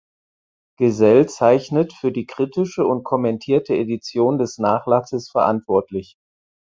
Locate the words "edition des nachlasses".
3.75-5.29